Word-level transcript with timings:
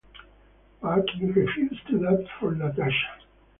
Paakhi 0.81 1.31
refused 1.35 1.85
to 1.87 1.99
dub 1.99 2.25
for 2.39 2.53
Natasha. 2.55 3.11